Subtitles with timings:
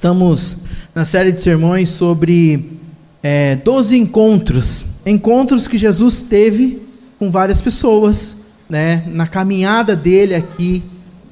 [0.00, 0.56] Estamos
[0.94, 2.78] na série de sermões sobre
[3.22, 4.86] é, 12 encontros.
[5.04, 6.80] Encontros que Jesus teve
[7.18, 8.36] com várias pessoas,
[8.66, 10.82] né, na caminhada dele aqui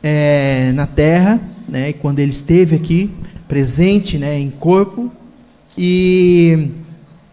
[0.03, 3.11] é, na terra, né, quando ele esteve aqui,
[3.49, 5.11] presente né, em corpo.
[5.75, 6.69] E,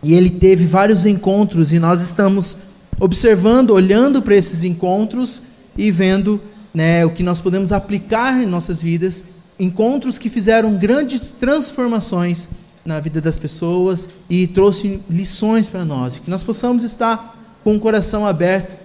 [0.01, 2.59] e ele teve vários encontros, e nós estamos
[2.97, 5.41] observando, olhando para esses encontros
[5.77, 6.39] e vendo
[6.73, 12.49] né, o que nós podemos aplicar em nossas vidas encontros que fizeram grandes transformações
[12.85, 17.79] na vida das pessoas e trouxe lições para nós, que nós possamos estar com o
[17.79, 18.77] coração aberto,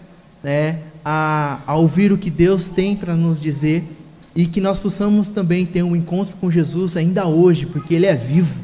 [0.43, 3.85] né, a, a ouvir o que Deus tem para nos dizer
[4.35, 8.15] e que nós possamos também ter um encontro com Jesus ainda hoje, porque Ele é
[8.15, 8.61] vivo,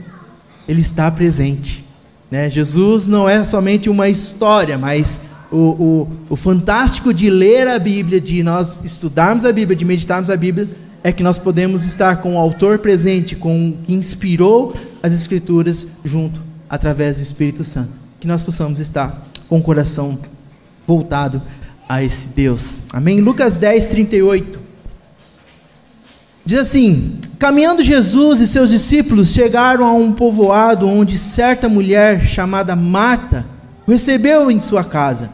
[0.67, 1.85] Ele está presente.
[2.31, 2.49] Né?
[2.49, 5.21] Jesus não é somente uma história, mas
[5.51, 10.31] o, o, o fantástico de ler a Bíblia, de nós estudarmos a Bíblia, de meditarmos
[10.31, 10.69] a Bíblia,
[11.07, 15.87] é que nós podemos estar com o autor presente, com o que inspirou as Escrituras
[16.05, 17.93] junto, através do Espírito Santo.
[18.19, 20.19] Que nós possamos estar com o coração
[20.85, 21.41] voltado
[21.89, 22.81] a esse Deus.
[22.93, 23.21] Amém?
[23.21, 24.59] Lucas 10, 38.
[26.45, 32.75] Diz assim: Caminhando Jesus e seus discípulos chegaram a um povoado onde certa mulher chamada
[32.75, 33.47] Marta
[33.87, 35.31] o recebeu em sua casa.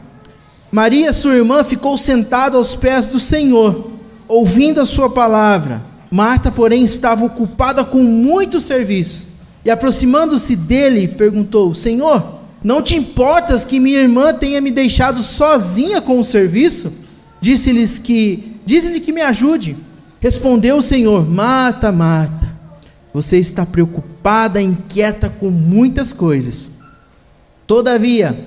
[0.71, 3.92] Maria, sua irmã, ficou sentada aos pés do Senhor
[4.27, 5.83] ouvindo a sua palavra.
[6.11, 9.27] Marta, porém, estava ocupada com muito serviço.
[9.65, 16.01] E aproximando-se dele, perguntou: Senhor, não te importas que minha irmã tenha me deixado sozinha
[16.01, 16.93] com o serviço?
[17.41, 19.75] Disse-lhes que, disse-lhe que me ajude.
[20.19, 22.55] Respondeu o Senhor: Marta, Marta,
[23.13, 26.71] você está preocupada, inquieta com muitas coisas.
[27.67, 28.37] Todavia,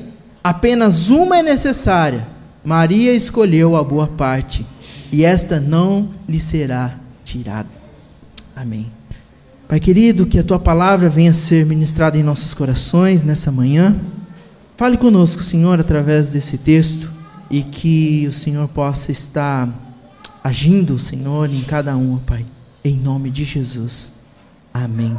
[0.43, 2.27] apenas uma é necessária.
[2.67, 4.67] Maria escolheu a boa parte
[5.13, 7.69] e esta não lhe será tirada.
[8.57, 8.91] Amém.
[9.69, 13.97] Pai querido, que a tua palavra venha ser ministrada em nossos corações nessa manhã.
[14.77, 17.09] Fale conosco, Senhor, através desse texto
[17.49, 19.69] e que o Senhor possa estar
[20.43, 22.45] agindo, Senhor, em cada um, Pai,
[22.85, 24.25] em nome de Jesus.
[24.75, 25.17] Amém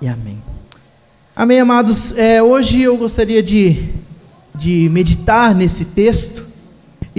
[0.00, 0.42] e amém.
[1.36, 2.12] Amém, amados.
[2.16, 3.90] É, hoje eu gostaria de,
[4.54, 6.48] de meditar nesse texto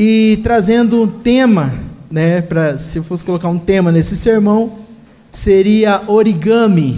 [0.03, 1.72] e trazendo um tema
[2.09, 4.79] né, para se eu fosse colocar um tema nesse sermão,
[5.29, 6.94] seria origami.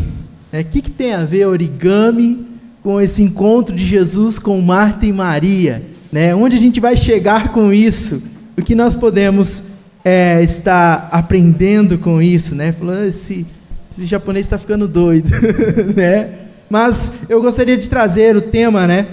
[0.53, 0.63] O né?
[0.63, 2.47] que, que tem a ver origami
[2.81, 5.83] com esse encontro de Jesus com Marta e Maria?
[6.13, 6.33] Né?
[6.33, 8.23] Onde a gente vai chegar com isso?
[8.57, 9.63] O que nós podemos
[10.05, 12.55] é, estar aprendendo com isso?
[12.55, 12.71] Né?
[12.71, 13.45] Falando, esse,
[13.91, 15.29] esse japonês está ficando doido.
[15.93, 16.29] né?
[16.69, 19.07] Mas eu gostaria de trazer o tema, né?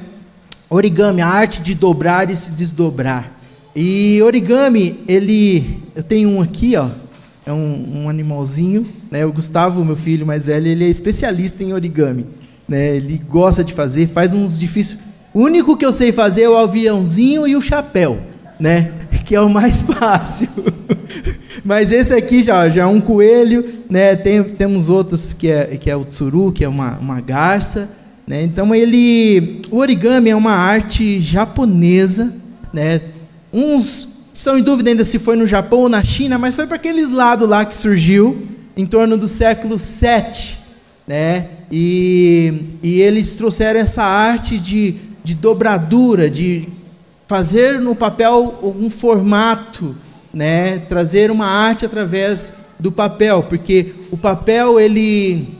[0.70, 3.39] Origami, a arte de dobrar e se desdobrar.
[3.74, 5.78] E origami, ele.
[5.94, 6.88] Eu tenho um aqui, ó.
[7.46, 8.86] É um, um animalzinho.
[9.10, 9.24] Né?
[9.24, 12.26] O Gustavo, meu filho mais velho, ele é especialista em origami.
[12.68, 12.96] Né?
[12.96, 14.98] Ele gosta de fazer, faz uns difíceis.
[15.32, 18.18] O único que eu sei fazer é o aviãozinho e o chapéu,
[18.58, 18.92] né?
[19.24, 20.48] Que é o mais fácil.
[21.64, 24.16] Mas esse aqui já, já é um coelho, né?
[24.16, 27.88] Tem, temos outros que é, que é o tsuru, que é uma, uma garça.
[28.26, 28.42] Né?
[28.42, 29.62] Então ele.
[29.70, 32.34] O origami é uma arte japonesa,
[32.72, 33.00] né?
[33.52, 36.76] Uns estão em dúvida ainda se foi no Japão ou na China, mas foi para
[36.76, 38.40] aqueles lados lá que surgiu
[38.76, 40.58] em torno do século 7,
[41.06, 41.46] né?
[41.70, 46.68] E, e eles trouxeram essa arte de, de dobradura, de
[47.28, 49.94] fazer no papel um formato,
[50.32, 50.78] né?
[50.78, 55.58] Trazer uma arte através do papel, porque o papel ele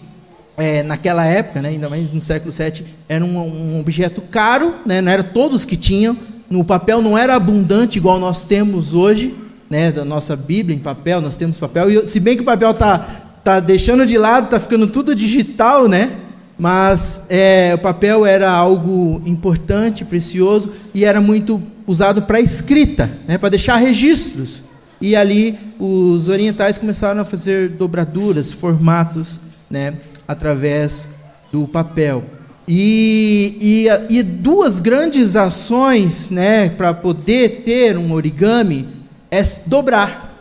[0.57, 5.01] é, naquela época, né, ainda mais no século 7, era um, um objeto caro, né,
[5.01, 6.17] não era todos que tinham,
[6.51, 9.33] no papel não era abundante igual nós temos hoje,
[9.71, 12.73] né, da nossa Bíblia em papel, nós temos papel, e se bem que o papel
[12.73, 12.99] está
[13.45, 16.19] tá deixando de lado, está ficando tudo digital, né?
[16.59, 23.39] Mas é, o papel era algo importante, precioso, e era muito usado para escrita, né,
[23.39, 24.63] para deixar registros.
[25.01, 29.95] E ali os orientais começaram a fazer dobraduras, formatos, né,
[30.29, 31.09] através
[31.51, 32.25] do papel.
[32.73, 38.87] E, e, e duas grandes ações né, para poder ter um origami
[39.29, 40.41] é dobrar.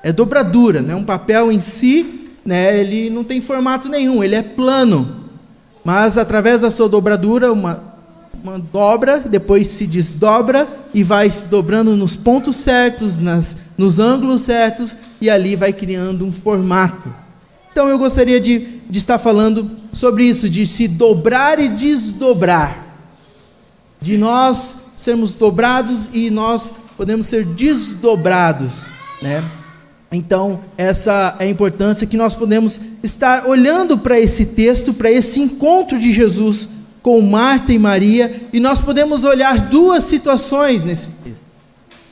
[0.00, 0.80] É dobradura.
[0.80, 0.94] Né?
[0.94, 5.24] Um papel em si, né, ele não tem formato nenhum, ele é plano.
[5.84, 7.82] Mas através da sua dobradura, uma,
[8.40, 14.42] uma dobra, depois se desdobra e vai se dobrando nos pontos certos, nas, nos ângulos
[14.42, 17.23] certos, e ali vai criando um formato.
[17.74, 22.86] Então eu gostaria de, de estar falando sobre isso, de se dobrar e desdobrar.
[24.00, 28.86] De nós sermos dobrados e nós podemos ser desdobrados,
[29.20, 29.44] né?
[30.12, 35.40] Então, essa é a importância que nós podemos estar olhando para esse texto, para esse
[35.40, 36.68] encontro de Jesus
[37.02, 41.46] com Marta e Maria, e nós podemos olhar duas situações nesse texto.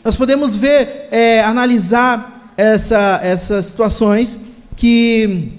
[0.03, 4.37] Nós podemos ver, é, analisar essa, essas situações
[4.83, 5.53] que,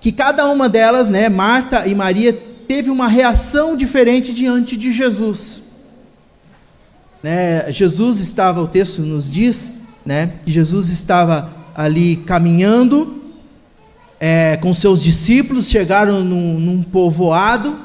[0.00, 2.36] que cada uma delas, né, Marta e Maria,
[2.66, 5.62] teve uma reação diferente diante de Jesus.
[7.22, 9.74] Né, Jesus estava, o texto nos diz,
[10.04, 13.22] né, que Jesus estava ali caminhando
[14.18, 17.78] é, com seus discípulos, chegaram num, num povoado,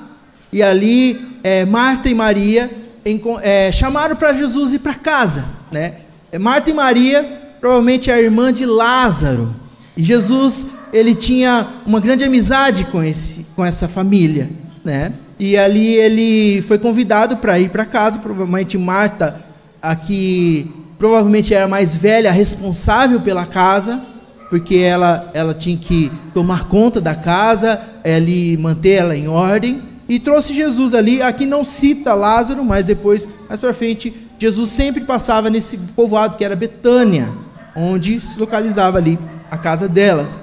[0.52, 2.68] e ali é, Marta e Maria
[3.06, 5.46] em, é, chamaram para Jesus ir para casa.
[5.72, 5.98] Né?
[6.32, 7.24] É, Marta e Maria,
[7.60, 9.67] provavelmente a irmã de Lázaro,
[9.98, 14.48] e Jesus ele tinha uma grande amizade com, esse, com essa família.
[14.86, 15.12] Né?
[15.40, 19.44] E ali ele foi convidado para ir para casa, provavelmente Marta,
[19.82, 24.02] aqui provavelmente era mais velha, responsável pela casa,
[24.50, 30.20] porque ela, ela tinha que tomar conta da casa, ele manter ela em ordem, e
[30.20, 31.22] trouxe Jesus ali.
[31.22, 36.46] Aqui não cita Lázaro, mas depois, mais para frente, Jesus sempre passava nesse povoado que
[36.46, 37.30] era Betânia,
[37.76, 40.42] onde se localizava ali a casa delas.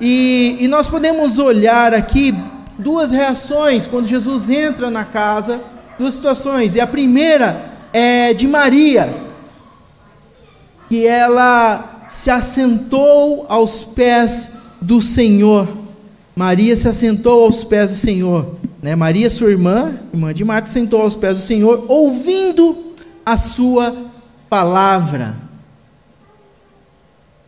[0.00, 2.34] E, e nós podemos olhar aqui
[2.78, 5.60] duas reações quando Jesus entra na casa,
[5.98, 6.74] duas situações.
[6.74, 9.30] E a primeira é de Maria
[10.88, 15.68] que ela se assentou aos pés do Senhor.
[16.34, 18.56] Maria se assentou aos pés do Senhor.
[18.82, 18.96] Né?
[18.96, 22.76] Maria, sua irmã, irmã de Marta, sentou aos pés do Senhor, ouvindo
[23.24, 23.94] a sua
[24.48, 25.36] palavra.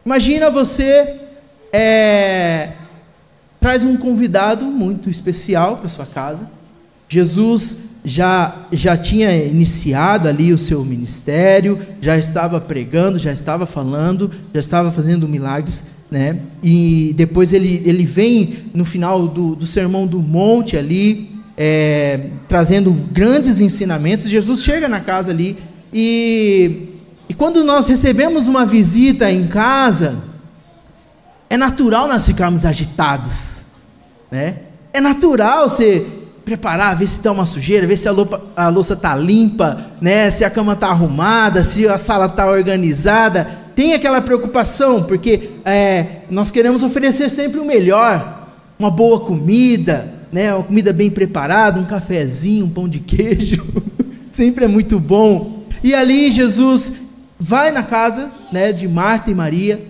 [0.04, 1.20] Imagina você
[1.72, 2.70] é,
[3.60, 6.50] traz um convidado muito especial para sua casa.
[7.08, 14.30] Jesus já, já tinha iniciado ali o seu ministério, já estava pregando, já estava falando,
[14.52, 16.40] já estava fazendo milagres, né?
[16.62, 22.90] E depois ele, ele vem no final do, do sermão do monte ali, é, trazendo
[23.12, 24.28] grandes ensinamentos.
[24.28, 25.56] Jesus chega na casa ali
[25.92, 26.91] e,
[27.28, 30.16] e quando nós recebemos uma visita em casa,
[31.48, 33.60] é natural nós ficarmos agitados,
[34.30, 34.56] né?
[34.92, 36.06] É natural você
[36.44, 40.30] preparar, ver se está uma sujeira, ver se a, loupa, a louça está limpa, né?
[40.30, 43.62] se a cama está arrumada, se a sala está organizada.
[43.74, 48.48] Tem aquela preocupação, porque é, nós queremos oferecer sempre o melhor,
[48.78, 50.52] uma boa comida, né?
[50.54, 53.64] uma comida bem preparada, um cafezinho, um pão de queijo,
[54.30, 55.62] sempre é muito bom.
[55.82, 57.01] E ali Jesus
[57.42, 59.84] vai na casa né, de Marta e Maria,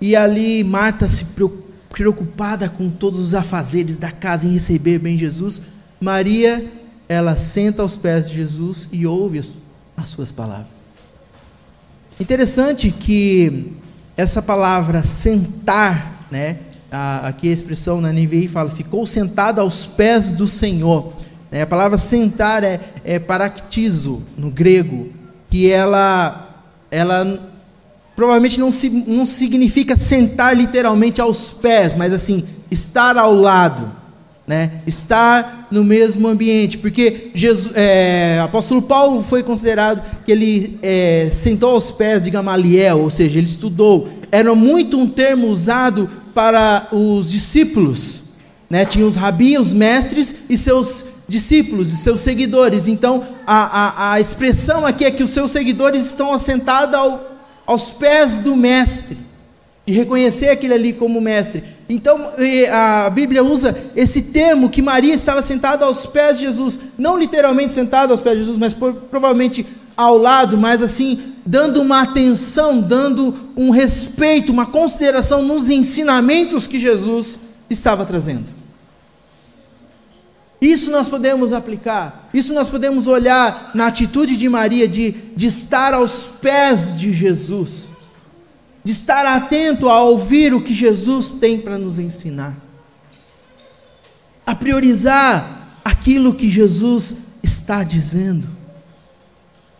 [0.00, 1.26] e ali Marta se
[1.90, 5.60] preocupada com todos os afazeres da casa em receber bem Jesus,
[6.00, 6.64] Maria,
[7.06, 9.42] ela senta aos pés de Jesus e ouve
[9.94, 10.68] as suas palavras.
[12.18, 13.74] Interessante que
[14.16, 16.60] essa palavra sentar, né?
[16.90, 21.12] aqui a expressão na NVI fala, ficou sentado aos pés do Senhor.
[21.50, 21.60] Né?
[21.60, 23.20] A palavra sentar é, é
[24.38, 25.10] no grego,
[25.50, 26.45] que ela,
[26.90, 27.52] ela
[28.14, 33.92] provavelmente não, se, não significa sentar literalmente aos pés, mas assim, estar ao lado
[34.46, 34.82] né?
[34.86, 41.70] estar no mesmo ambiente, porque Jesus, é, apóstolo Paulo foi considerado que ele é, sentou
[41.70, 44.08] aos pés de Gamaliel, ou seja, ele estudou.
[44.30, 48.22] Era muito um termo usado para os discípulos,
[48.68, 48.84] né?
[48.84, 52.86] Tinha os rabi, os mestres e seus discípulos e seus seguidores.
[52.86, 57.90] Então, a, a, a expressão aqui é que os seus seguidores estão assentados ao, aos
[57.90, 59.18] pés do mestre
[59.86, 61.62] e reconhecer aquele ali como mestre.
[61.88, 62.32] Então
[62.72, 67.74] a Bíblia usa esse termo que Maria estava sentada aos pés de Jesus, não literalmente
[67.74, 69.64] sentada aos pés de Jesus, mas provavelmente
[69.96, 76.78] ao lado, mas assim, dando uma atenção, dando um respeito, uma consideração nos ensinamentos que
[76.78, 78.46] Jesus estava trazendo.
[80.60, 85.92] Isso nós podemos aplicar, isso nós podemos olhar na atitude de Maria de, de estar
[85.92, 87.90] aos pés de Jesus
[88.86, 92.56] de estar atento a ouvir o que Jesus tem para nos ensinar,
[94.46, 98.46] a priorizar aquilo que Jesus está dizendo,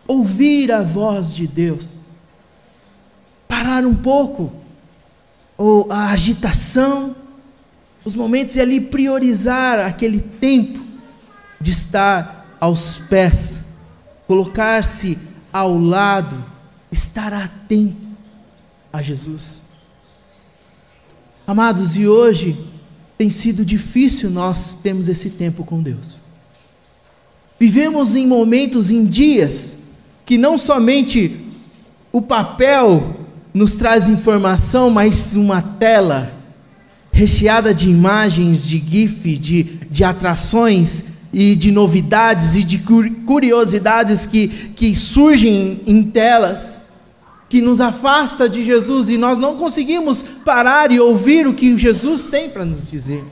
[0.05, 1.91] ouvir a voz de Deus,
[3.47, 4.51] parar um pouco
[5.57, 7.15] ou a agitação,
[8.07, 10.79] os momentos e ali priorizar aquele tempo
[11.59, 13.65] de estar aos pés,
[14.25, 15.17] colocar-se
[15.51, 16.41] ao lado,
[16.89, 18.07] estar atento
[18.93, 19.61] a Jesus.
[21.45, 22.57] Amados, e hoje
[23.17, 26.21] tem sido difícil nós termos esse tempo com Deus.
[27.59, 29.79] Vivemos em momentos, em dias,
[30.25, 31.45] que não somente
[32.13, 33.17] o papel
[33.53, 36.36] nos traz informação, mas uma tela
[37.17, 42.77] recheada de imagens, de GIF, de, de atrações e de novidades e de
[43.25, 46.77] curiosidades que, que surgem em telas,
[47.49, 52.27] que nos afasta de Jesus e nós não conseguimos parar e ouvir o que Jesus
[52.27, 53.23] tem para nos dizer.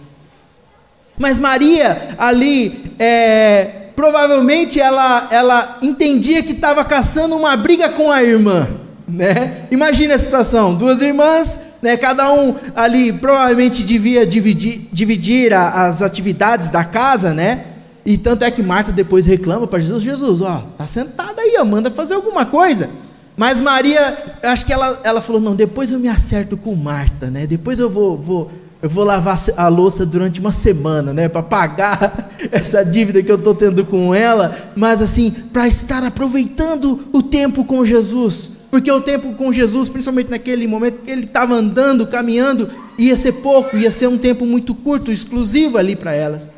[1.15, 8.23] Mas Maria, ali, é, provavelmente ela, ela entendia que estava caçando uma briga com a
[8.23, 8.67] irmã.
[9.07, 9.67] Né?
[9.69, 16.01] Imagina a situação: duas irmãs, né, cada um ali provavelmente devia dividir, dividir a, as
[16.01, 17.65] atividades da casa, né?
[18.05, 21.65] E tanto é que Marta depois reclama para Jesus: Jesus, ó, tá sentada aí, ó,
[21.65, 22.89] manda fazer alguma coisa.
[23.37, 27.45] Mas Maria, acho que ela, ela falou: não, depois eu me acerto com Marta, né?
[27.45, 32.29] Depois eu vou, vou, eu vou lavar a louça durante uma semana, né, para pagar
[32.51, 37.65] essa dívida que eu estou tendo com ela, mas assim, para estar aproveitando o tempo
[37.65, 42.69] com Jesus, porque o tempo com Jesus, principalmente naquele momento que ele estava andando, caminhando,
[42.97, 46.51] ia ser pouco, ia ser um tempo muito curto, exclusivo ali para elas.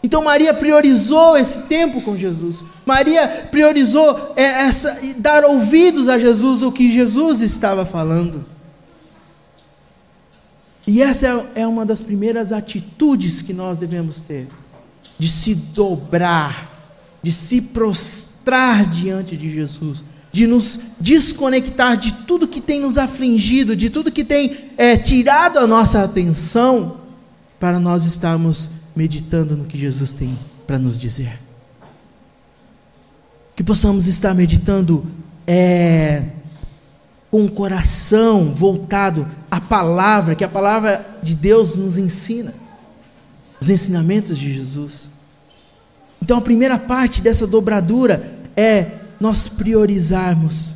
[0.00, 2.64] Então Maria priorizou esse tempo com Jesus.
[2.86, 8.46] Maria priorizou é, essa, dar ouvidos a Jesus, o que Jesus estava falando.
[10.86, 11.26] E essa
[11.56, 14.46] é, é uma das primeiras atitudes que nós devemos ter:
[15.18, 16.70] de se dobrar,
[17.20, 23.74] de se prostrar diante de Jesus, de nos desconectar de tudo que tem nos afligido,
[23.74, 27.00] de tudo que tem é, tirado a nossa atenção,
[27.58, 31.38] para nós estarmos meditando no que Jesus tem para nos dizer.
[33.54, 35.04] Que possamos estar meditando
[35.46, 36.24] é,
[37.30, 42.54] com o coração voltado à palavra, que a palavra de Deus nos ensina,
[43.60, 45.10] os ensinamentos de Jesus.
[46.22, 50.74] Então a primeira parte dessa dobradura é nós priorizarmos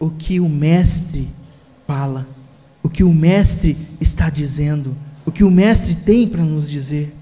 [0.00, 1.30] o que o Mestre
[1.86, 2.26] fala,
[2.82, 7.14] o que o Mestre está dizendo, o que o Mestre tem para nos dizer.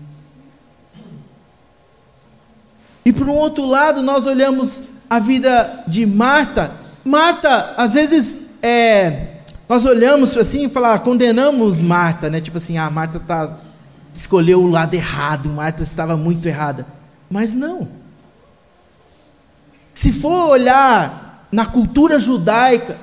[3.04, 6.72] E por um outro lado, nós olhamos a vida de Marta.
[7.04, 9.38] Marta, às vezes, é,
[9.68, 12.40] nós olhamos assim e falar, condenamos Marta, né?
[12.40, 13.58] Tipo assim, ah, Marta tá,
[14.14, 16.86] escolheu o lado errado, Marta estava muito errada.
[17.28, 18.01] Mas não.
[19.94, 22.96] Se for olhar na cultura judaica,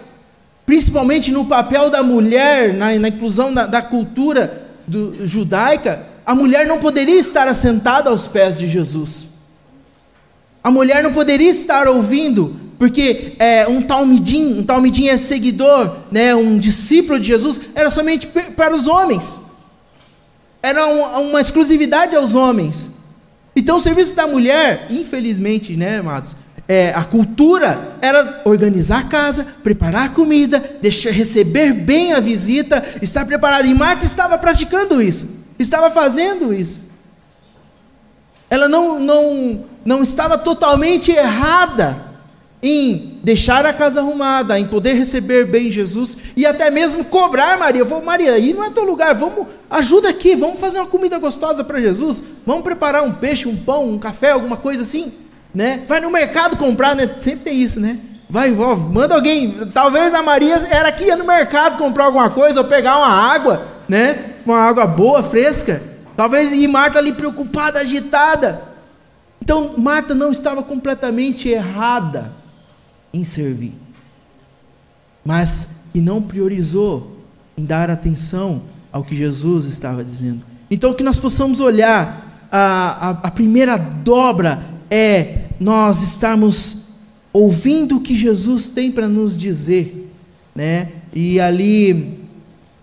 [0.65, 6.65] principalmente no papel da mulher, na, na inclusão da, da cultura do, judaica, a mulher
[6.67, 9.27] não poderia estar assentada aos pés de Jesus.
[10.63, 16.33] A mulher não poderia estar ouvindo porque é, um talmidim, um talmidim é seguidor, né,
[16.33, 19.37] um discípulo de Jesus, era somente para os homens.
[20.63, 22.91] Era uma, uma exclusividade aos homens.
[23.53, 26.37] Então o serviço da mulher, infelizmente, né, amados,
[26.69, 32.85] é, a cultura era organizar a casa, preparar a comida, deixar, receber bem a visita,
[33.01, 33.65] estar preparada.
[33.65, 36.83] E Marta estava praticando isso, estava fazendo isso.
[38.51, 42.05] Ela não, não, não estava totalmente errada
[42.61, 47.83] em deixar a casa arrumada, em poder receber bem Jesus e até mesmo cobrar Maria.
[47.83, 51.63] Vou, Maria, aí não é teu lugar, vamos, ajuda aqui, vamos fazer uma comida gostosa
[51.63, 55.11] para Jesus, vamos preparar um peixe, um pão, um café, alguma coisa assim,
[55.53, 55.83] né?
[55.87, 57.09] Vai no mercado comprar, né?
[57.19, 57.99] Sempre tem isso, né?
[58.29, 59.65] Vai, vó, manda alguém.
[59.73, 63.65] Talvez a Maria era que ia no mercado comprar alguma coisa ou pegar uma água,
[63.87, 64.35] né?
[64.45, 65.81] Uma água boa, fresca.
[66.15, 68.61] Talvez e Marta ali preocupada, agitada.
[69.41, 72.31] Então Marta não estava completamente errada
[73.11, 73.73] em servir,
[75.25, 77.17] mas que não priorizou
[77.57, 80.43] em dar atenção ao que Jesus estava dizendo.
[80.69, 86.83] Então, que nós possamos olhar, a, a, a primeira dobra é nós estarmos
[87.31, 90.11] ouvindo o que Jesus tem para nos dizer,
[90.55, 90.89] né?
[91.13, 92.19] E ali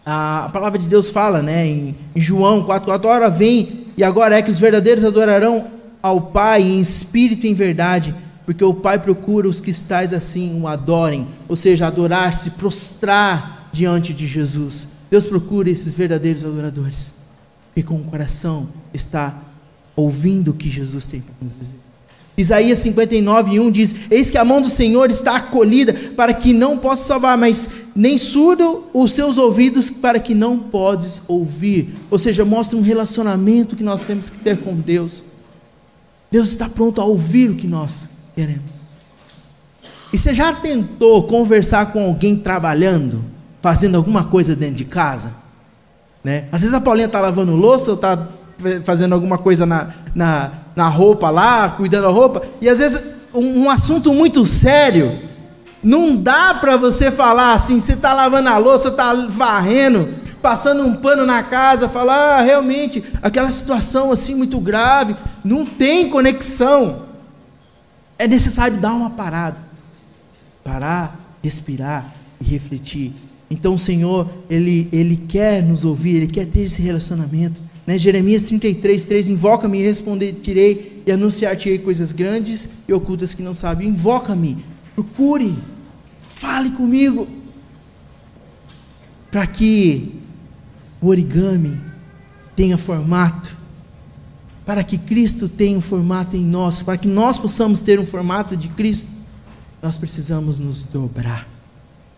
[0.05, 4.37] a, a, palavra de Deus fala, né, em, João 4, 4 hora vem e agora
[4.37, 5.67] é que os verdadeiros adorarão
[6.03, 10.61] ao Pai em espírito e em verdade, porque o Pai procura os que estais assim
[10.61, 14.87] o adorem, ou seja, adorar-se, prostrar diante de Jesus.
[15.11, 17.15] Deus procura esses verdadeiros adoradores,
[17.75, 19.43] que com o coração está
[19.97, 21.86] ouvindo o que Jesus tem para nos dizer.
[22.37, 26.77] Isaías 59, 1 diz: Eis que a mão do Senhor está acolhida para que não
[26.77, 31.95] possa salvar, mas nem surdo os seus ouvidos para que não podes ouvir.
[32.11, 35.25] Ou seja, mostra um relacionamento que nós temos que ter com Deus.
[36.31, 38.77] Deus está pronto a ouvir o que nós queremos.
[40.13, 43.25] E você já tentou conversar com alguém trabalhando,
[43.63, 45.33] fazendo alguma coisa dentro de casa?
[46.23, 46.49] Né?
[46.53, 48.29] Às vezes a Paulinha está lavando louça ou está
[48.85, 53.03] fazendo alguma coisa na, na, na roupa lá, cuidando da roupa, e às vezes
[53.35, 55.19] um, um assunto muito sério,
[55.83, 60.09] Não dá para você falar assim, você está lavando a louça, está varrendo,
[60.43, 66.11] passando um pano na casa, falar, ah, realmente, aquela situação assim muito grave, não tem
[66.11, 67.07] conexão.
[68.19, 69.59] É necessário dar uma parada.
[70.65, 73.13] Parar, respirar e refletir.
[73.49, 77.61] Então o Senhor, Ele, Ele quer nos ouvir, Ele quer ter esse relacionamento.
[77.87, 77.99] Né?
[77.99, 83.87] Jeremias 33, 3, invoca-me e responder-te-irei e anunciar-te-ei coisas grandes e ocultas que não sabe.
[83.87, 84.65] Invoca-me,
[84.95, 85.57] procure,
[86.35, 87.29] fale comigo,
[89.31, 90.21] para que
[91.01, 91.81] o origami
[92.57, 93.57] tenha formato,
[94.65, 98.57] para que Cristo tenha um formato em nós, para que nós possamos ter um formato
[98.57, 99.11] de Cristo,
[99.81, 101.47] nós precisamos nos dobrar,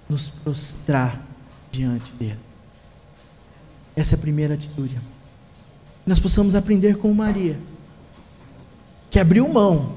[0.08, 1.26] nos prostrar
[1.70, 2.38] diante dele.
[3.94, 4.98] Essa é a primeira atitude.
[6.08, 7.58] Nós possamos aprender com Maria,
[9.10, 9.92] que abriu mão,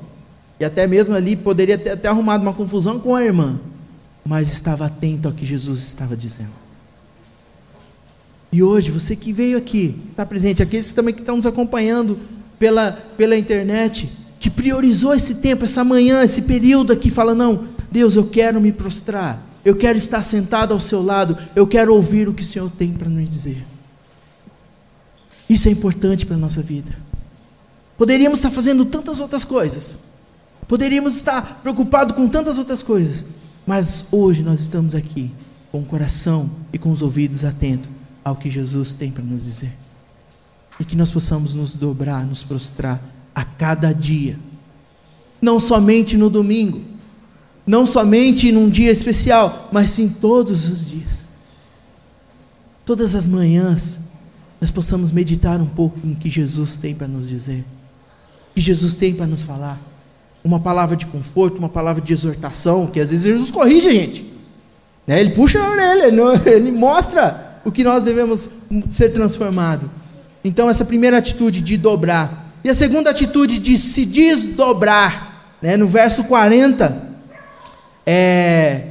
[0.59, 3.57] e até mesmo ali poderia ter até arrumado uma confusão com a irmã,
[4.25, 6.51] mas estava atento ao que Jesus estava dizendo.
[8.51, 12.19] E hoje, você que veio aqui, está presente, aqueles também que estão nos acompanhando
[12.59, 18.17] pela, pela internet, que priorizou esse tempo, essa manhã, esse período aqui, fala: não, Deus,
[18.17, 22.33] eu quero me prostrar, eu quero estar sentado ao seu lado, eu quero ouvir o
[22.33, 23.70] que o Senhor tem para nos dizer.
[25.51, 26.95] Isso é importante para a nossa vida.
[27.97, 29.97] Poderíamos estar fazendo tantas outras coisas,
[30.65, 33.25] poderíamos estar preocupados com tantas outras coisas,
[33.67, 35.29] mas hoje nós estamos aqui
[35.69, 37.89] com o coração e com os ouvidos atentos
[38.23, 39.73] ao que Jesus tem para nos dizer.
[40.79, 43.03] E que nós possamos nos dobrar, nos prostrar
[43.35, 44.39] a cada dia.
[45.41, 46.81] Não somente no domingo,
[47.67, 51.27] não somente num dia especial, mas sim todos os dias.
[52.85, 53.99] Todas as manhãs,
[54.61, 57.65] nós possamos meditar um pouco em que Jesus tem para nos dizer,
[58.53, 59.81] que Jesus tem para nos falar.
[60.43, 64.31] Uma palavra de conforto, uma palavra de exortação, que às vezes Jesus corrige a gente.
[65.07, 65.19] Né?
[65.19, 66.11] Ele puxa a orelha,
[66.45, 68.49] ele mostra o que nós devemos
[68.91, 69.89] ser transformado.
[70.43, 72.53] Então, essa primeira atitude de dobrar.
[72.63, 75.55] E a segunda atitude de se desdobrar.
[75.61, 75.75] Né?
[75.75, 77.09] No verso 40,
[78.05, 78.90] é,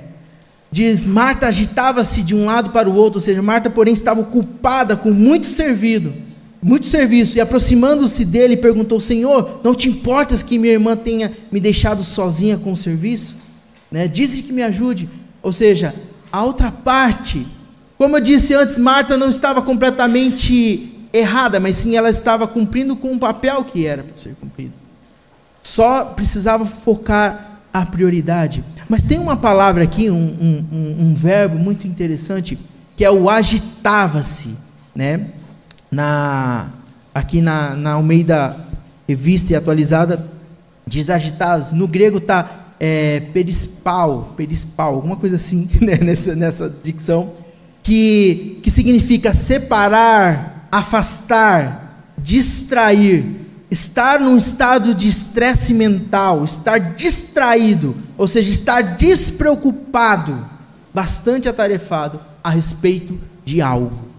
[0.70, 4.96] diz: Marta agitava-se de um lado para o outro, ou seja, Marta, porém, estava ocupada
[4.96, 6.12] com muito servido,
[6.62, 11.60] muito serviço, e aproximando-se dele, perguntou: Senhor, não te importas que minha irmã tenha me
[11.60, 13.36] deixado sozinha com o serviço?
[13.90, 14.06] Né?
[14.06, 15.08] Diz que me ajude.
[15.42, 15.94] Ou seja,
[16.30, 17.46] a outra parte
[18.00, 23.12] como eu disse antes, Marta não estava completamente errada, mas sim ela estava cumprindo com
[23.12, 24.72] um papel que era para ser cumprido.
[25.62, 28.64] Só precisava focar a prioridade.
[28.90, 32.58] Mas tem uma palavra aqui, um, um, um, verbo muito interessante,
[32.96, 34.56] que é o agitava-se,
[34.92, 35.28] né?
[35.88, 36.70] Na,
[37.14, 38.56] aqui na, na Almeida
[39.08, 40.28] Revista e Atualizada,
[40.84, 45.96] diz agitar No grego está é, perispal, perispal, alguma coisa assim, né?
[46.02, 47.34] nessa, nessa dicção
[47.84, 53.36] que, que significa separar, afastar, distrair,
[53.70, 60.48] estar num estado de estresse mental, estar distraído, ou seja, estar despreocupado,
[60.92, 64.10] bastante atarefado a respeito de algo.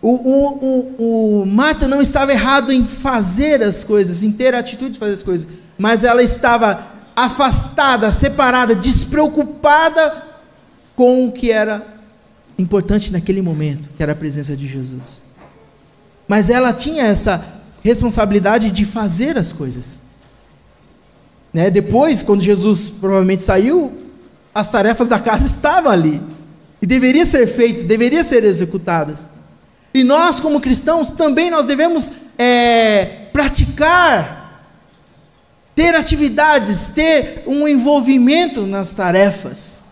[0.00, 0.64] O, o,
[0.98, 4.98] o, o Marta não estava errado em fazer as coisas, em ter a atitude de
[4.98, 10.24] fazer as coisas, mas ela estava afastada, separada, despreocupada
[10.94, 11.86] com o que era
[12.58, 15.20] importante naquele momento, que era a presença de Jesus.
[16.30, 17.44] Mas ela tinha essa
[17.82, 19.98] responsabilidade de fazer as coisas.
[21.52, 21.72] Né?
[21.72, 23.92] Depois, quando Jesus provavelmente saiu,
[24.54, 26.22] as tarefas da casa estavam ali.
[26.80, 29.28] E deveria ser feito, deveria ser executadas.
[29.92, 34.68] E nós, como cristãos, também nós devemos é, praticar,
[35.74, 39.82] ter atividades, ter um envolvimento nas tarefas.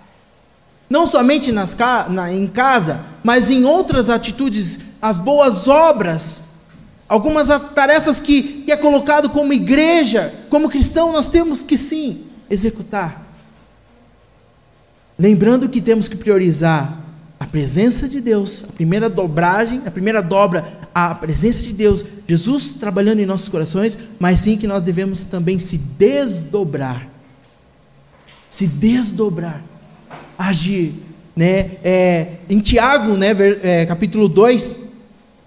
[0.88, 1.76] Não somente nas,
[2.08, 6.42] na, em casa, mas em outras atitudes, as boas obras,
[7.08, 13.26] algumas tarefas que, que é colocado como igreja, como cristão, nós temos que sim executar.
[15.18, 17.00] Lembrando que temos que priorizar
[17.40, 22.74] a presença de Deus, a primeira dobragem, a primeira dobra, a presença de Deus, Jesus
[22.74, 27.08] trabalhando em nossos corações, mas sim que nós devemos também se desdobrar.
[28.50, 29.62] Se desdobrar
[30.38, 30.94] agir.
[31.34, 31.70] Né?
[31.82, 33.28] É, em Tiago, né,
[33.62, 34.87] é, capítulo 2,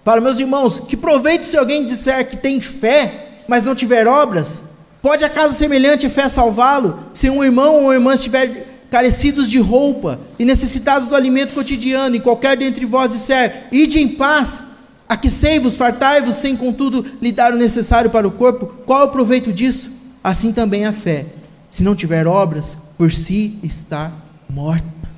[0.04, 4.64] fala, meus irmãos, que proveito se alguém disser que tem fé, mas não tiver obras?
[5.00, 6.98] Pode acaso semelhante fé salvá-lo?
[7.12, 12.20] Se um irmão ou irmã estiver carecidos de roupa e necessitados do alimento cotidiano, e
[12.20, 14.62] qualquer dentre vós disser, ide em paz,
[15.08, 19.52] aquecei-vos, fartai-vos, sem contudo lhe dar o necessário para o corpo, qual é o proveito
[19.52, 19.90] disso?
[20.22, 21.26] Assim também a fé,
[21.70, 24.12] se não tiver obras, por si estar
[24.48, 25.11] morta.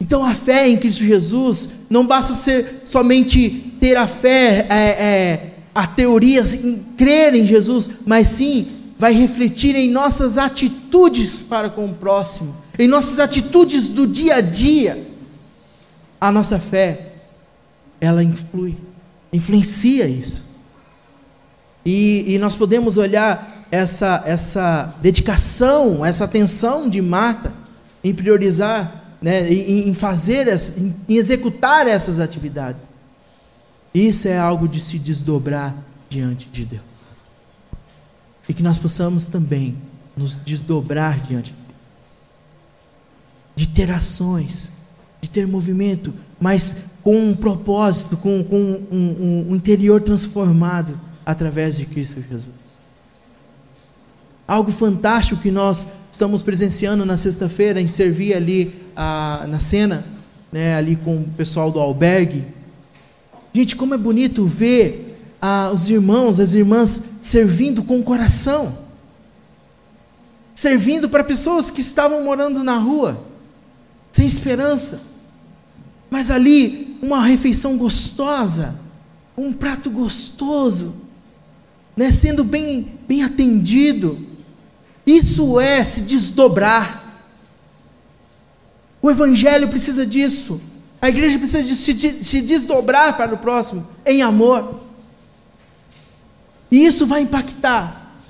[0.00, 5.54] Então a fé em Cristo Jesus não basta ser somente ter a fé, é, é,
[5.74, 8.66] a teoria, em crer em Jesus, mas sim
[8.98, 14.40] vai refletir em nossas atitudes para com o próximo, em nossas atitudes do dia a
[14.40, 15.06] dia.
[16.20, 17.12] A nossa fé,
[18.00, 18.76] ela influi,
[19.32, 20.44] influencia isso.
[21.84, 27.52] E, e nós podemos olhar essa, essa dedicação, essa atenção de Marta
[28.02, 32.86] em priorizar, né, em, em fazer, em, em executar essas atividades.
[33.92, 35.74] Isso é algo de se desdobrar
[36.08, 36.82] diante de Deus.
[38.48, 39.76] E que nós possamos também
[40.16, 41.68] nos desdobrar diante de Deus.
[43.56, 44.72] De ter ações,
[45.20, 51.76] de ter movimento, mas com um propósito, com, com um, um, um interior transformado através
[51.76, 52.54] de Cristo Jesus.
[54.46, 55.86] Algo fantástico que nós
[56.18, 60.04] estamos presenciando na sexta-feira em servir ali a, na cena,
[60.50, 62.44] né, ali com o pessoal do albergue.
[63.54, 68.78] Gente, como é bonito ver ah, os irmãos, as irmãs servindo com o coração,
[70.52, 73.24] servindo para pessoas que estavam morando na rua,
[74.10, 75.00] sem esperança,
[76.10, 78.74] mas ali uma refeição gostosa,
[79.36, 80.96] um prato gostoso,
[81.96, 84.26] né, sendo bem, bem atendido.
[85.08, 87.02] Isso é se desdobrar.
[89.00, 90.60] O Evangelho precisa disso.
[91.00, 94.82] A igreja precisa de se, se desdobrar para o próximo em amor.
[96.70, 98.20] E isso vai impactar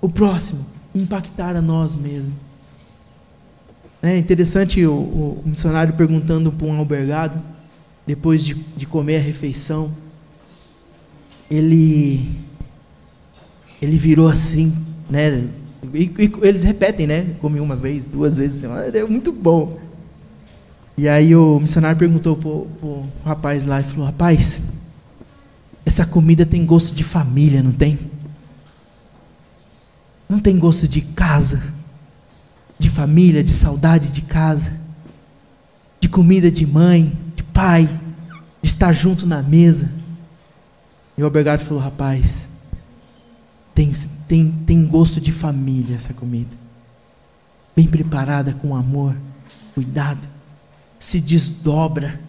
[0.00, 2.32] o próximo, impactar a nós mesmos.
[4.00, 7.42] É interessante o, o missionário perguntando para um albergado,
[8.06, 9.94] depois de, de comer a refeição,
[11.50, 12.26] ele,
[13.82, 15.48] ele virou assim, né?
[15.94, 17.34] E, e, eles repetem, né?
[17.40, 19.78] Come uma vez, duas vezes, é muito bom.
[20.96, 24.62] E aí o missionário perguntou para o rapaz lá e falou: Rapaz,
[25.86, 27.98] essa comida tem gosto de família, não tem?
[30.28, 31.78] Não tem gosto de casa
[32.78, 34.72] de família, de saudade de casa,
[35.98, 37.88] de comida de mãe, de pai,
[38.62, 39.90] de estar junto na mesa.
[41.16, 42.48] E o Albergado falou: rapaz,
[43.78, 43.92] tem,
[44.26, 46.50] tem, tem gosto de família essa comida,
[47.76, 49.14] bem preparada com amor,
[49.72, 50.26] cuidado,
[50.98, 52.20] se desdobra,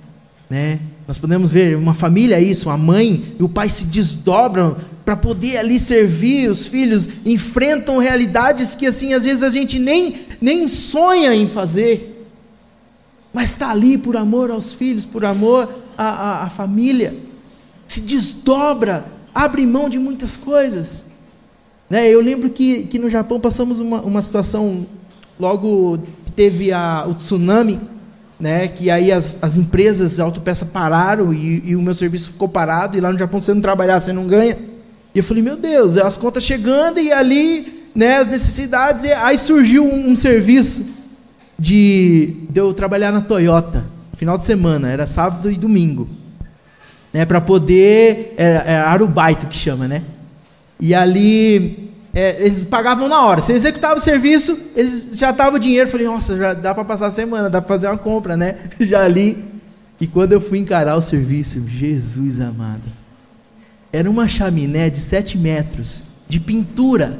[0.47, 0.79] né?
[1.07, 5.57] Nós podemos ver uma família isso, a mãe e o pai se desdobram para poder
[5.57, 11.33] ali servir os filhos, enfrentam realidades que assim às vezes a gente nem nem sonha
[11.33, 12.29] em fazer,
[13.33, 17.17] mas está ali por amor aos filhos, por amor à, à, à família,
[17.87, 21.08] se desdobra, abre mão de muitas coisas.
[21.89, 22.07] Né?
[22.07, 24.85] Eu lembro que, que no Japão passamos uma, uma situação,
[25.39, 25.99] logo
[26.35, 27.79] teve a, o tsunami,
[28.39, 32.47] né, que aí as, as empresas de autopeça pararam e, e, o meu serviço ficou
[32.47, 34.57] parado, e lá no Japão você não trabalhar, você não ganha.
[35.13, 39.03] E eu falei, meu Deus, as contas chegando e ali né, as necessidades.
[39.03, 40.85] E aí surgiu um, um serviço
[41.57, 43.83] de, de eu trabalhar na Toyota,
[44.15, 46.07] final de semana, era sábado e domingo.
[47.11, 48.35] Né, para poder.
[48.37, 50.03] Era, era arubaito que chama, né?
[50.79, 53.41] E ali é, eles pagavam na hora.
[53.41, 55.89] Você executava o serviço, eles já estavam o dinheiro.
[55.89, 58.57] Falei, nossa, já dá para passar a semana, dá para fazer uma compra, né?
[58.79, 59.45] Já ali.
[60.01, 62.89] E quando eu fui encarar o serviço, Jesus amado,
[63.91, 67.19] era uma chaminé de 7 metros, de pintura.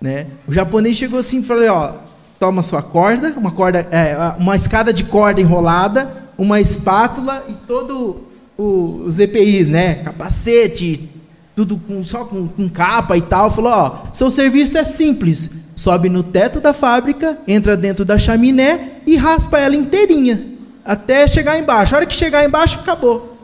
[0.00, 0.26] Né?
[0.48, 1.94] O japonês chegou assim falou: ó,
[2.40, 8.24] toma sua corda, uma corda, é, uma escada de corda enrolada, uma espátula e todo
[8.58, 9.94] o, os EPIs, né?
[9.96, 11.08] Capacete,
[11.56, 13.50] tudo com, só com, com capa e tal.
[13.50, 15.50] Falou: ó, seu serviço é simples.
[15.74, 21.58] Sobe no teto da fábrica, entra dentro da chaminé e raspa ela inteirinha até chegar
[21.58, 21.94] embaixo.
[21.94, 23.36] A hora que chegar embaixo, acabou.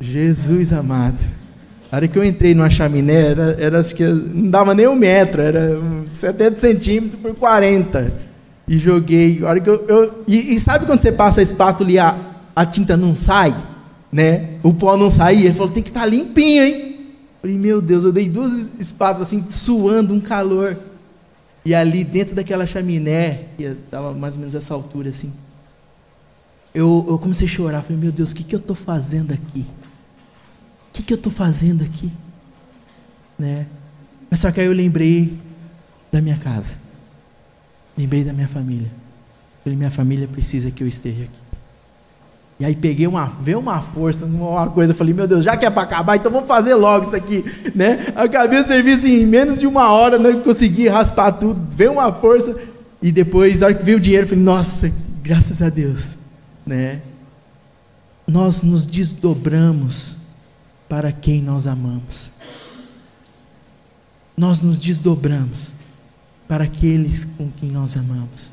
[0.00, 1.18] Jesus amado.
[1.92, 5.40] A hora que eu entrei numa chaminé, era, era que não dava nem um metro,
[5.40, 8.12] era 70 centímetros por 40.
[8.68, 9.40] E joguei.
[9.42, 12.16] A hora que eu, eu e, e, sabe quando você passa a espátula e a,
[12.54, 13.54] a tinta não sai?
[14.12, 14.50] Né?
[14.62, 15.46] O pó não saía?
[15.46, 16.89] Ele falou, tem que estar tá limpinho, hein?
[17.40, 20.78] Falei, meu Deus, eu dei duas espátulas assim, suando, um calor.
[21.64, 25.32] E ali dentro daquela chaminé, que estava mais ou menos essa altura assim,
[26.74, 27.82] eu, eu comecei a chorar.
[27.82, 29.66] Falei, meu Deus, o que, que eu estou fazendo aqui?
[30.88, 32.10] O que, que eu estou fazendo aqui?
[33.38, 33.66] Né?
[34.30, 35.38] Mas só que aí eu lembrei
[36.12, 36.74] da minha casa.
[37.96, 38.90] Lembrei da minha família.
[39.64, 41.49] Falei, minha família precisa que eu esteja aqui.
[42.60, 45.64] E aí peguei uma, veio uma força, uma coisa, eu falei, meu Deus, já que
[45.64, 47.42] é para acabar, então vamos fazer logo isso aqui,
[47.74, 48.12] né?
[48.14, 50.42] Acabei o serviço em menos de uma hora, não né?
[50.44, 52.54] consegui raspar tudo, veio uma força,
[53.00, 54.92] e depois, na hora que veio o dinheiro, eu falei, nossa,
[55.22, 56.18] graças a Deus,
[56.66, 57.00] né?
[58.28, 60.16] Nós nos desdobramos
[60.86, 62.30] para quem nós amamos.
[64.36, 65.72] Nós nos desdobramos
[66.46, 68.50] para aqueles com quem nós amamos.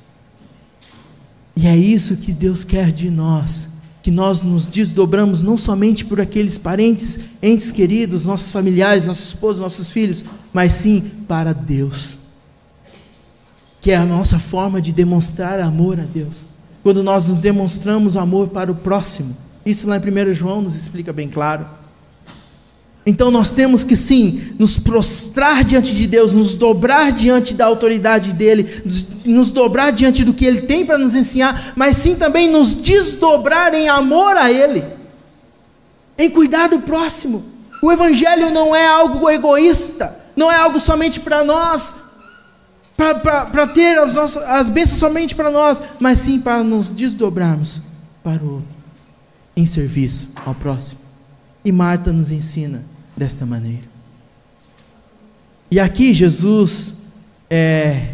[1.57, 3.75] E é isso que Deus quer de nós
[4.07, 9.59] que nós nos desdobramos não somente por aqueles parentes, entes queridos, nossos familiares, nossos esposos,
[9.59, 12.17] nossos filhos, mas sim para Deus.
[13.81, 16.45] Que é a nossa forma de demonstrar amor a Deus.
[16.81, 19.35] Quando nós nos demonstramos amor para o próximo.
[19.65, 21.65] Isso lá em 1 João nos explica bem claro.
[23.07, 28.33] Então nós temos que sim nos prostrar diante de Deus, nos dobrar diante da autoridade
[28.33, 28.83] dele,
[29.23, 33.73] nos dobrar diante do que ele tem para nos ensinar, mas sim também nos desdobrar
[33.73, 34.83] em amor a ele,
[36.17, 37.45] em cuidar do próximo.
[37.81, 41.93] O evangelho não é algo egoísta, não é algo somente para nós,
[42.97, 47.79] para ter as, nossas, as bênçãos somente para nós, mas sim para nos desdobrarmos
[48.21, 48.75] para o outro,
[49.55, 50.99] em serviço ao próximo.
[51.63, 53.83] E Marta nos ensina desta maneira.
[55.69, 56.93] E aqui Jesus
[57.49, 58.13] é,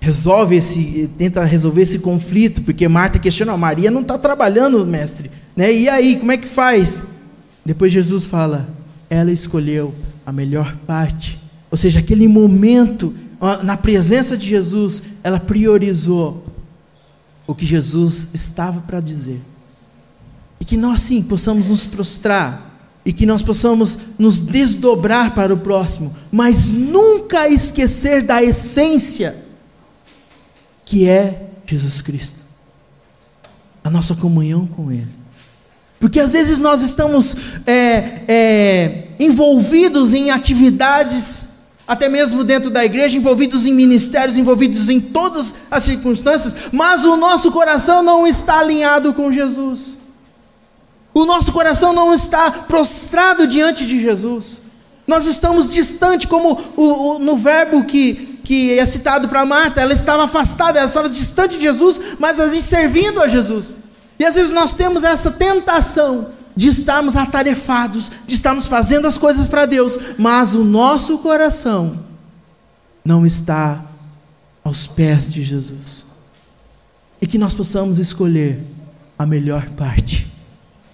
[0.00, 5.72] resolve esse, tenta resolver esse conflito, porque Marta questiona, Maria não está trabalhando, mestre, né?
[5.72, 7.02] E aí, como é que faz?
[7.64, 8.68] Depois Jesus fala,
[9.10, 9.92] ela escolheu
[10.24, 11.38] a melhor parte,
[11.70, 13.12] ou seja, aquele momento
[13.62, 16.46] na presença de Jesus, ela priorizou
[17.46, 19.40] o que Jesus estava para dizer.
[20.58, 22.65] E que nós sim possamos nos prostrar
[23.06, 29.46] e que nós possamos nos desdobrar para o próximo, mas nunca esquecer da essência
[30.84, 32.40] que é Jesus Cristo,
[33.84, 35.08] a nossa comunhão com Ele.
[36.00, 41.46] Porque às vezes nós estamos é, é, envolvidos em atividades,
[41.86, 47.16] até mesmo dentro da igreja, envolvidos em ministérios, envolvidos em todas as circunstâncias, mas o
[47.16, 49.96] nosso coração não está alinhado com Jesus.
[51.16, 54.60] O nosso coração não está prostrado diante de Jesus.
[55.06, 59.94] Nós estamos distante, como o, o, no verbo que, que é citado para Marta, ela
[59.94, 63.76] estava afastada, ela estava distante de Jesus, mas a gente servindo a Jesus.
[64.18, 69.48] E às vezes nós temos essa tentação de estarmos atarefados, de estarmos fazendo as coisas
[69.48, 72.04] para Deus, mas o nosso coração
[73.02, 73.86] não está
[74.62, 76.04] aos pés de Jesus.
[77.22, 78.62] E que nós possamos escolher
[79.18, 80.35] a melhor parte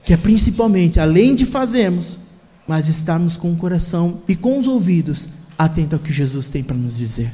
[0.04, 2.18] que é principalmente, além de fazermos,
[2.66, 6.76] mas estarmos com o coração e com os ouvidos atentos ao que Jesus tem para
[6.76, 7.32] nos dizer.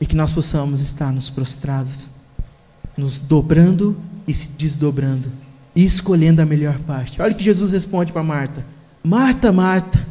[0.00, 2.10] E que nós possamos estar nos prostrados,
[2.96, 5.30] nos dobrando e se desdobrando,
[5.74, 7.20] e escolhendo a melhor parte.
[7.20, 8.64] Olha o que Jesus responde para Marta:
[9.02, 10.06] Marta, Marta,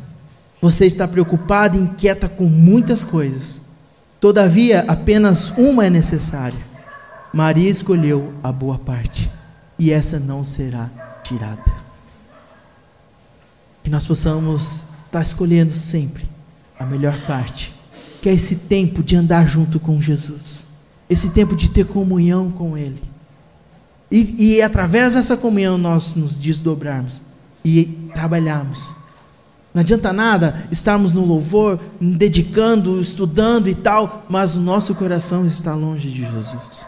[0.62, 3.62] você está preocupada e inquieta com muitas coisas.
[4.20, 6.60] Todavia, apenas uma é necessária.
[7.34, 9.30] Maria escolheu a boa parte
[9.78, 10.90] e essa não será
[11.24, 11.64] tirada.
[13.84, 16.28] Que nós possamos estar escolhendo sempre
[16.80, 17.74] a melhor parte,
[18.22, 20.66] que é esse tempo de andar junto com Jesus,
[21.10, 23.02] esse tempo de ter comunhão com Ele.
[24.12, 27.22] E, e através dessa comunhão nós nos desdobrarmos
[27.64, 28.96] e trabalharmos.
[29.74, 35.76] Não adianta nada estarmos no louvor, dedicando, estudando e tal, mas o nosso coração está
[35.76, 36.86] longe de Jesus.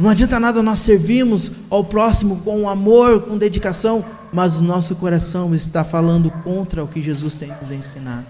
[0.00, 5.84] Não adianta nada nós servirmos ao próximo com amor, com dedicação, mas nosso coração está
[5.84, 8.24] falando contra o que Jesus tem nos ensinado.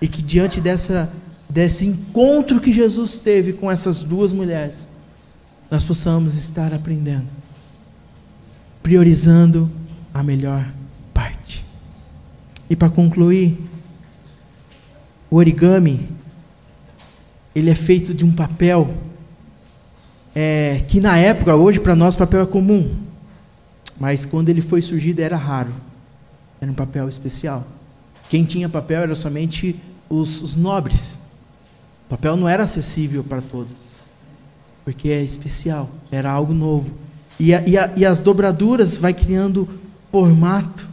[0.00, 1.12] E que diante dessa,
[1.48, 4.88] desse encontro que Jesus teve com essas duas mulheres,
[5.70, 7.28] nós possamos estar aprendendo,
[8.82, 9.70] priorizando
[10.12, 10.68] a melhor
[11.14, 11.64] parte.
[12.68, 13.56] E para concluir,
[15.30, 16.08] o origami,
[17.54, 19.06] ele é feito de um papel
[20.38, 22.94] é, que na época, hoje para nós papel é comum,
[23.98, 25.72] mas quando ele foi surgido era raro,
[26.60, 27.66] era um papel especial.
[28.28, 31.18] Quem tinha papel era somente os, os nobres.
[32.04, 33.72] O papel não era acessível para todos,
[34.84, 36.94] porque é especial, era algo novo.
[37.40, 39.66] E, a, e, a, e as dobraduras vai criando
[40.12, 40.86] formato.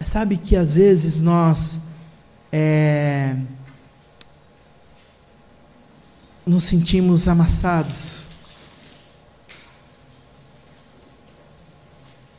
[0.00, 1.88] Sabe que às vezes nós
[2.50, 3.36] é,
[6.48, 8.24] nos sentimos amassados.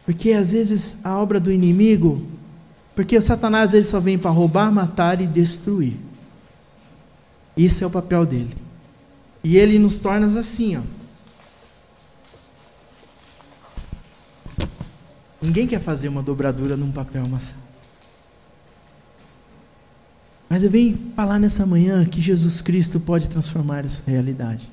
[0.04, 2.28] Porque às vezes a obra do inimigo,
[2.96, 5.96] porque o Satanás ele só vem para roubar, matar e destruir.
[7.56, 8.58] Isso é o papel dele.
[9.44, 10.82] E ele nos torna assim, ó.
[15.42, 17.69] Ninguém quer fazer uma dobradura num papel amassado.
[20.50, 24.68] Mas eu venho falar nessa manhã que Jesus Cristo pode transformar essa realidade.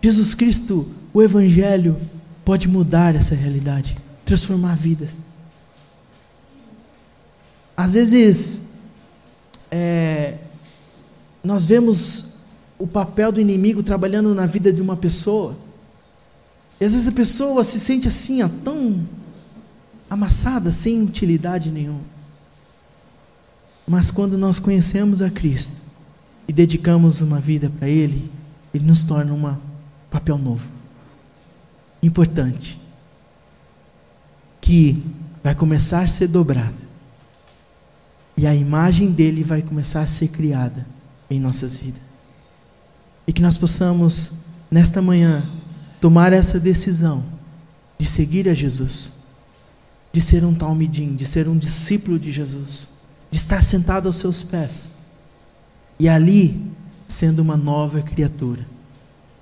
[0.00, 2.00] Jesus Cristo, o Evangelho,
[2.44, 5.18] pode mudar essa realidade, transformar vidas.
[7.76, 8.62] Às vezes,
[9.70, 10.38] é,
[11.44, 12.24] nós vemos
[12.78, 15.56] o papel do inimigo trabalhando na vida de uma pessoa,
[16.80, 19.06] e às vezes a pessoa se sente assim, ó, tão
[20.10, 22.11] amassada, sem utilidade nenhuma.
[23.86, 25.76] Mas quando nós conhecemos a Cristo
[26.46, 28.30] e dedicamos uma vida para Ele,
[28.72, 29.56] Ele nos torna um
[30.10, 30.70] papel novo,
[32.02, 32.80] importante,
[34.60, 35.04] que
[35.42, 36.82] vai começar a ser dobrado
[38.36, 40.86] e a imagem dele vai começar a ser criada
[41.28, 42.00] em nossas vidas.
[43.26, 44.32] E que nós possamos,
[44.70, 45.44] nesta manhã,
[46.00, 47.24] tomar essa decisão
[47.98, 49.12] de seguir a Jesus,
[50.12, 52.88] de ser um talmidim, de ser um discípulo de Jesus
[53.32, 54.92] de estar sentado aos seus pés
[55.98, 56.70] e ali
[57.08, 58.66] sendo uma nova criatura,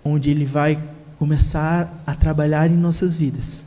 [0.04, 0.80] onde Ele vai
[1.18, 3.64] começar a trabalhar em nossas vidas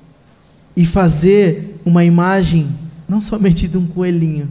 [0.77, 2.73] e fazer uma imagem
[3.07, 4.49] não somente de um coelhinho,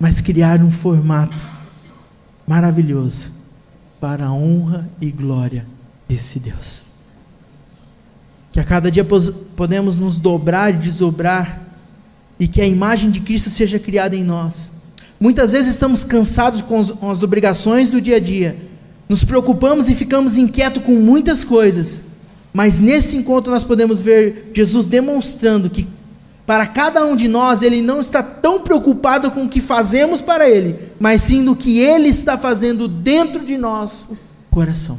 [0.00, 1.46] mas criar um formato
[2.46, 3.30] maravilhoso
[4.00, 5.66] para a honra e glória
[6.08, 6.86] desse Deus.
[8.50, 11.65] Que a cada dia podemos nos dobrar e desdobrar
[12.38, 14.70] e que a imagem de Cristo seja criada em nós.
[15.18, 18.56] Muitas vezes estamos cansados com as obrigações do dia a dia,
[19.08, 22.02] nos preocupamos e ficamos inquietos com muitas coisas,
[22.52, 25.86] mas nesse encontro nós podemos ver Jesus demonstrando que
[26.46, 30.48] para cada um de nós ele não está tão preocupado com o que fazemos para
[30.48, 34.08] ele, mas sim no que ele está fazendo dentro de nós,
[34.50, 34.98] coração.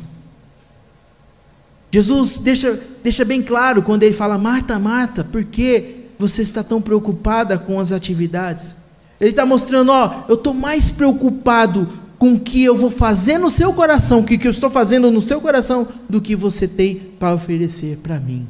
[1.92, 6.82] Jesus deixa, deixa bem claro quando ele fala: Marta, Marta, por que você está tão
[6.82, 8.76] preocupada com as atividades?
[9.20, 13.50] Ele está mostrando, ó, eu estou mais preocupado com o que eu vou fazer no
[13.50, 16.96] seu coração, o que, que eu estou fazendo no seu coração, do que você tem
[16.96, 18.48] para oferecer para mim.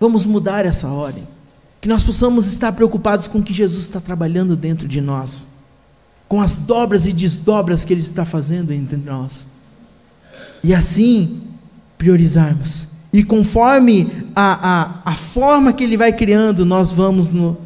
[0.00, 1.26] Vamos mudar essa ordem.
[1.80, 5.46] Que nós possamos estar preocupados com o que Jesus está trabalhando dentro de nós,
[6.28, 9.46] com as dobras e desdobras que Ele está fazendo entre nós.
[10.62, 11.40] E assim
[11.96, 17.56] priorizarmos e conforme a, a, a forma que Ele vai criando, nós vamos no,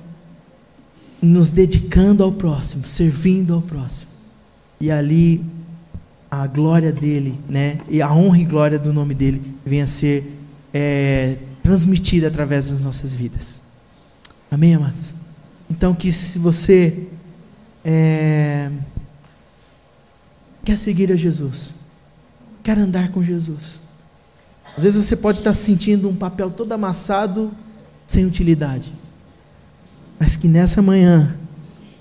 [1.20, 4.10] nos dedicando ao próximo, servindo ao próximo.
[4.80, 5.44] E ali
[6.30, 7.78] a glória dele, né?
[7.90, 10.32] E a honra e glória do nome dele venha a ser
[10.72, 13.60] é, transmitida através das nossas vidas.
[14.50, 15.12] Amém, amados?
[15.68, 17.06] Então que se você
[17.84, 18.70] é,
[20.64, 21.74] quer seguir a Jesus,
[22.62, 23.81] quer andar com Jesus,
[24.76, 27.50] às vezes você pode estar sentindo um papel todo amassado,
[28.06, 28.92] sem utilidade.
[30.18, 31.36] Mas que nessa manhã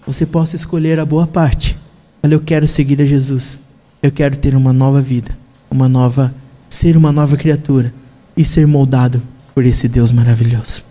[0.05, 1.77] você possa escolher a boa parte.
[2.23, 3.61] Olha, eu quero seguir a Jesus.
[4.01, 5.37] Eu quero ter uma nova vida,
[5.69, 6.33] uma nova
[6.69, 7.93] ser uma nova criatura
[8.35, 9.21] e ser moldado
[9.53, 10.83] por esse Deus maravilhoso.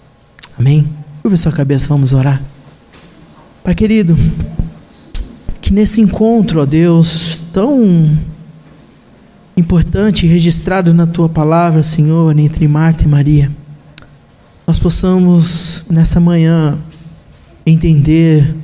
[0.58, 0.86] Amém.
[1.22, 2.42] Curva sua cabeça, vamos orar.
[3.64, 4.16] Pai querido,
[5.60, 8.16] que nesse encontro, ó Deus, tão
[9.60, 13.50] importante registrado na tua palavra, Senhor, entre Marta e Maria,
[14.66, 16.78] nós possamos nessa manhã
[17.64, 18.56] entender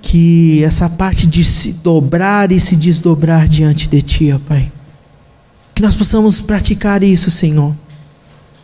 [0.00, 4.70] que essa parte de se dobrar e se desdobrar diante de Ti, ó Pai,
[5.74, 7.74] que nós possamos praticar isso, Senhor,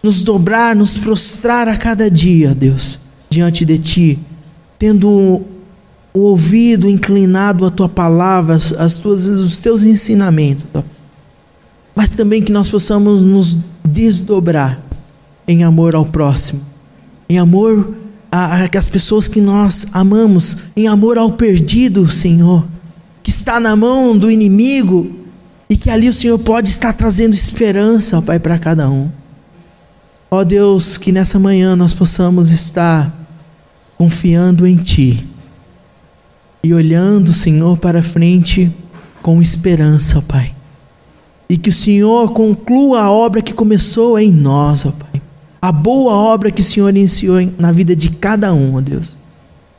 [0.02, 4.18] nos dobrar, nos prostrar a cada dia, Deus, diante de Ti,
[4.78, 5.08] tendo
[6.14, 10.82] o ouvido inclinado à Tua palavra, as tuas, os Teus ensinamentos, ó
[11.94, 14.80] mas também que nós possamos nos desdobrar
[15.46, 16.60] em amor ao próximo,
[17.28, 17.94] em amor
[18.30, 22.66] às pessoas que nós amamos, em amor ao perdido, Senhor,
[23.22, 25.10] que está na mão do inimigo
[25.68, 29.10] e que ali o Senhor pode estar trazendo esperança, ó Pai, para cada um.
[30.30, 33.14] Ó Deus, que nessa manhã nós possamos estar
[33.98, 35.28] confiando em Ti
[36.64, 38.72] e olhando, Senhor, para frente
[39.20, 40.54] com esperança, ó Pai
[41.52, 45.20] e que o Senhor conclua a obra que começou em nós, ó Pai.
[45.60, 49.18] A boa obra que o Senhor iniciou na vida de cada um, ó Deus.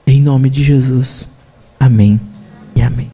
[0.05, 1.39] Em nome de Jesus.
[1.79, 2.21] Amém
[2.75, 3.09] e amém.